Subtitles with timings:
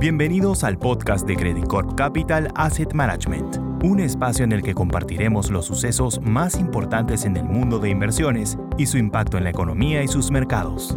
[0.00, 5.50] Bienvenidos al podcast de Credit Corp Capital Asset Management, un espacio en el que compartiremos
[5.50, 10.04] los sucesos más importantes en el mundo de inversiones y su impacto en la economía
[10.04, 10.96] y sus mercados.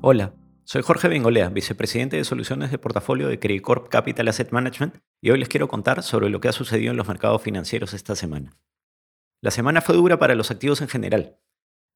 [0.00, 4.98] Hola, soy Jorge Bengolea, vicepresidente de soluciones de portafolio de Credit Corp Capital Asset Management,
[5.20, 8.14] y hoy les quiero contar sobre lo que ha sucedido en los mercados financieros esta
[8.14, 8.56] semana.
[9.40, 11.40] La semana fue dura para los activos en general,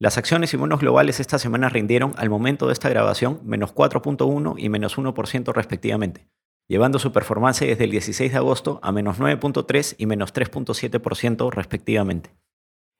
[0.00, 4.54] las acciones y bonos globales esta semana rindieron al momento de esta grabación menos 4.1
[4.56, 6.26] y menos 1% respectivamente,
[6.68, 12.34] llevando su performance desde el 16 de agosto a menos 9.3 y menos 3.7% respectivamente.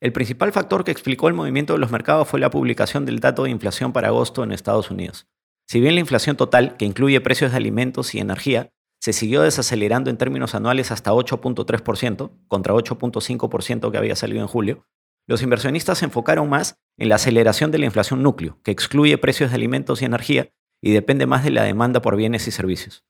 [0.00, 3.44] El principal factor que explicó el movimiento de los mercados fue la publicación del dato
[3.44, 5.26] de inflación para agosto en Estados Unidos.
[5.68, 8.70] Si bien la inflación total, que incluye precios de alimentos y energía,
[9.02, 14.86] se siguió desacelerando en términos anuales hasta 8.3%, contra 8.5% que había salido en julio,
[15.26, 19.50] los inversionistas se enfocaron más en la aceleración de la inflación núcleo, que excluye precios
[19.50, 23.04] de alimentos y energía y depende más de la demanda por bienes y servicios.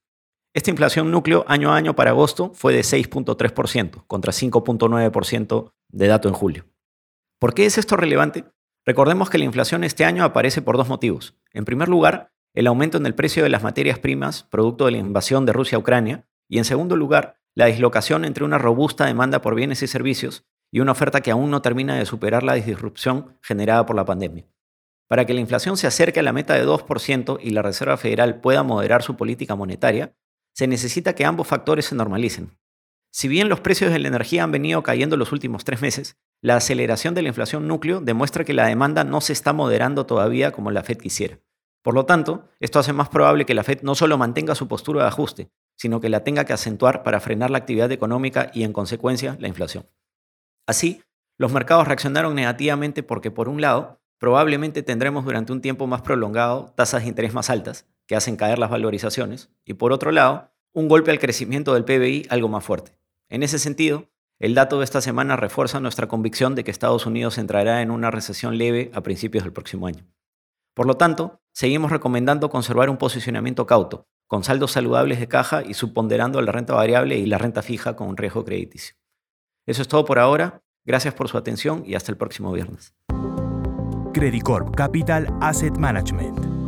[0.53, 6.27] Esta inflación núcleo año a año para agosto fue de 6.3% contra 5.9% de dato
[6.27, 6.65] en julio.
[7.39, 8.45] ¿Por qué es esto relevante?
[8.85, 11.37] Recordemos que la inflación este año aparece por dos motivos.
[11.53, 14.97] En primer lugar, el aumento en el precio de las materias primas producto de la
[14.97, 19.41] invasión de Rusia a Ucrania y en segundo lugar, la dislocación entre una robusta demanda
[19.41, 20.45] por bienes y servicios
[20.77, 24.45] y una oferta que aún no termina de superar la disrupción generada por la pandemia.
[25.07, 28.41] Para que la inflación se acerque a la meta de 2% y la Reserva Federal
[28.41, 30.13] pueda moderar su política monetaria,
[30.53, 32.59] se necesita que ambos factores se normalicen.
[33.11, 36.57] Si bien los precios de la energía han venido cayendo los últimos tres meses, la
[36.57, 40.69] aceleración de la inflación núcleo demuestra que la demanda no se está moderando todavía como
[40.69, 41.39] la Fed quisiera.
[41.81, 45.01] Por lo tanto, esto hace más probable que la Fed no solo mantenga su postura
[45.01, 48.73] de ajuste, sino que la tenga que acentuar para frenar la actividad económica y, en
[48.73, 49.87] consecuencia, la inflación.
[50.67, 51.01] Así,
[51.37, 56.73] los mercados reaccionaron negativamente porque, por un lado, probablemente tendremos durante un tiempo más prolongado
[56.75, 60.87] tasas de interés más altas, que hacen caer las valorizaciones, y por otro lado, un
[60.87, 62.99] golpe al crecimiento del PBI algo más fuerte.
[63.29, 64.09] En ese sentido,
[64.39, 68.11] el dato de esta semana refuerza nuestra convicción de que Estados Unidos entrará en una
[68.11, 70.05] recesión leve a principios del próximo año.
[70.75, 75.73] Por lo tanto, seguimos recomendando conservar un posicionamiento cauto, con saldos saludables de caja y
[75.73, 78.95] subponderando la renta variable y la renta fija con un riesgo crediticio.
[79.65, 80.63] Eso es todo por ahora.
[80.87, 82.95] Gracias por su atención y hasta el próximo viernes.
[84.13, 86.66] Credit Corp Capital Asset Management